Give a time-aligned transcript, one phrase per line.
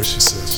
[0.00, 0.49] there she says,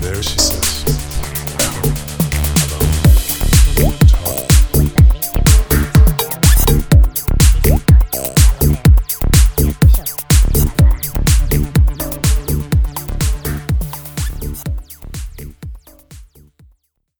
[0.00, 0.67] there she said.